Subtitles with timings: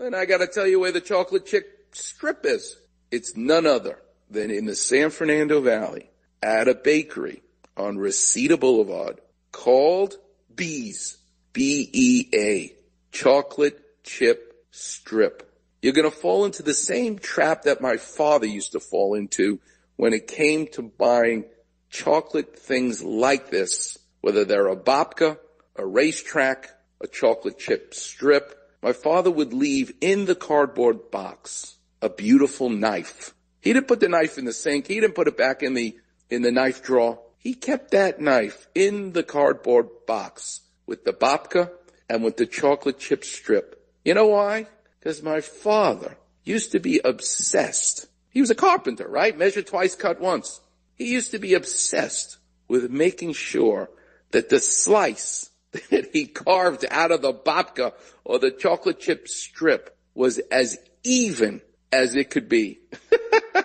[0.00, 2.78] And I gotta tell you where the chocolate chip strip is.
[3.10, 3.98] It's none other
[4.30, 6.10] than in the San Fernando Valley
[6.42, 7.42] at a bakery
[7.76, 9.20] on Reseda Boulevard
[9.52, 10.16] called
[10.54, 11.18] Bea's.
[11.52, 12.76] B-E-A.
[13.12, 15.52] Chocolate chip strip.
[15.82, 19.58] You're gonna fall into the same trap that my father used to fall into
[19.96, 21.44] when it came to buying
[21.90, 25.38] chocolate things like this, whether they're a babka,
[25.76, 26.70] a racetrack,
[27.00, 28.56] a chocolate chip strip.
[28.82, 33.34] My father would leave in the cardboard box a beautiful knife.
[33.60, 34.86] He didn't put the knife in the sink.
[34.86, 35.96] He didn't put it back in the,
[36.30, 37.20] in the knife drawer.
[37.36, 41.70] He kept that knife in the cardboard box with the babka
[42.08, 43.86] and with the chocolate chip strip.
[44.04, 44.66] You know why?
[44.98, 48.06] Because my father used to be obsessed.
[48.30, 49.36] He was a carpenter, right?
[49.36, 50.60] Measure twice, cut once.
[50.94, 53.90] He used to be obsessed with making sure
[54.30, 55.49] that the slice
[55.90, 57.92] that he carved out of the babka
[58.24, 61.60] or the chocolate chip strip was as even
[61.92, 62.80] as it could be.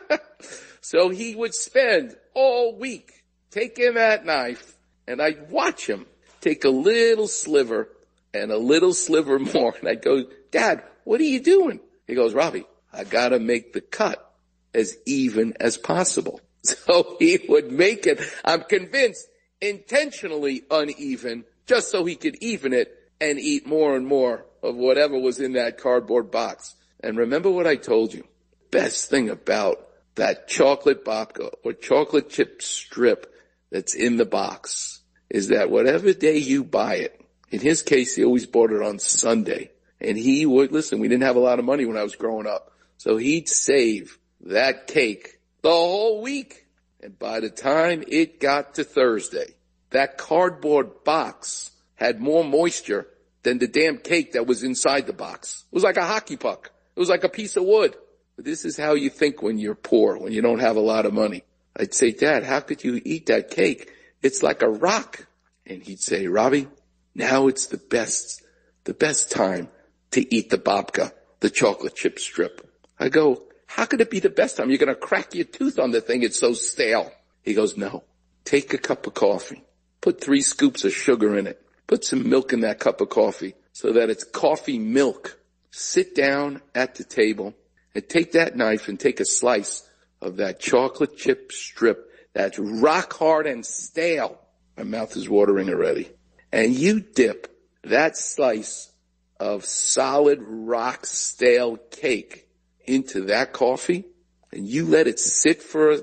[0.80, 6.06] so he would spend all week taking that knife and I'd watch him
[6.40, 7.88] take a little sliver
[8.34, 9.74] and a little sliver more.
[9.78, 11.80] And I'd go, dad, what are you doing?
[12.06, 14.34] He goes, Robbie, I gotta make the cut
[14.74, 16.40] as even as possible.
[16.64, 19.26] So he would make it, I'm convinced,
[19.60, 25.18] intentionally uneven just so he could even it and eat more and more of whatever
[25.18, 26.74] was in that cardboard box.
[27.00, 28.24] And remember what I told you.
[28.70, 33.32] Best thing about that chocolate babka or chocolate chip strip
[33.70, 38.24] that's in the box is that whatever day you buy it, in his case, he
[38.24, 39.70] always bought it on Sunday.
[40.00, 42.46] And he would, listen, we didn't have a lot of money when I was growing
[42.46, 42.72] up.
[42.96, 46.66] So he'd save that cake the whole week.
[47.00, 49.54] And by the time it got to Thursday,
[49.92, 53.06] that cardboard box had more moisture
[53.42, 55.64] than the damn cake that was inside the box.
[55.70, 56.70] It was like a hockey puck.
[56.94, 57.96] It was like a piece of wood.
[58.36, 61.12] This is how you think when you're poor, when you don't have a lot of
[61.12, 61.44] money.
[61.76, 63.90] I'd say, Dad, how could you eat that cake?
[64.22, 65.26] It's like a rock.
[65.66, 66.68] And he'd say, Robbie,
[67.14, 68.42] now it's the best,
[68.84, 69.68] the best time
[70.12, 72.68] to eat the babka, the chocolate chip strip.
[72.98, 74.68] I go, how could it be the best time?
[74.68, 76.22] You're going to crack your tooth on the thing.
[76.22, 77.10] It's so stale.
[77.42, 78.04] He goes, no,
[78.44, 79.64] take a cup of coffee,
[80.02, 83.54] put three scoops of sugar in it, put some milk in that cup of coffee
[83.72, 85.38] so that it's coffee milk.
[85.70, 87.54] Sit down at the table
[87.94, 89.88] and take that knife and take a slice
[90.20, 94.38] of that chocolate chip strip that's rock hard and stale.
[94.76, 96.10] My mouth is watering already.
[96.52, 97.48] And you dip
[97.84, 98.92] that slice
[99.40, 102.48] of solid rock stale cake
[102.84, 104.04] into that coffee
[104.52, 105.98] and you let it sit for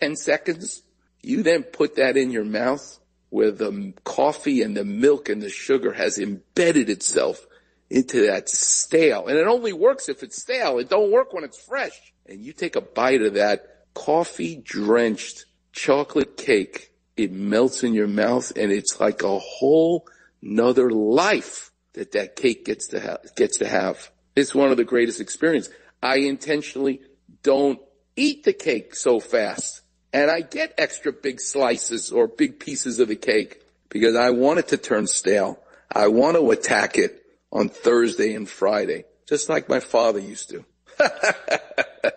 [0.00, 0.82] 10 seconds.
[1.22, 2.98] You then put that in your mouth
[3.30, 7.46] where the coffee and the milk and the sugar has embedded itself
[7.90, 9.26] into that stale.
[9.26, 10.78] And it only works if it's stale.
[10.78, 12.12] It don't work when it's fresh.
[12.26, 16.92] And you take a bite of that coffee drenched chocolate cake.
[17.16, 20.06] It melts in your mouth and it's like a whole
[20.40, 24.10] nother life that that cake gets to have, gets to have.
[24.36, 25.72] It's one of the greatest experiences.
[26.02, 27.00] I intentionally
[27.42, 27.80] don't
[28.14, 29.82] eat the cake so fast
[30.12, 34.58] and I get extra big slices or big pieces of the cake because I want
[34.58, 35.58] it to turn stale.
[35.90, 40.64] I want to attack it on Thursday and Friday, just like my father used to.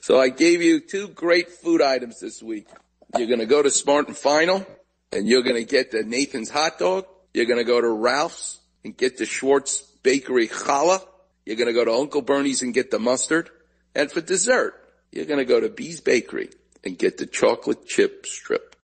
[0.00, 2.68] so I gave you two great food items this week.
[3.16, 4.66] You're going to go to Smart and Final
[5.12, 7.06] and you're going to get the Nathan's hot dog.
[7.34, 11.02] You're going to go to Ralph's and get the Schwartz Bakery challah.
[11.44, 13.50] You're going to go to Uncle Bernie's and get the mustard.
[13.94, 14.74] And for dessert,
[15.10, 16.50] you're going to go to Bea's Bakery
[16.84, 18.69] and get the chocolate chip strip.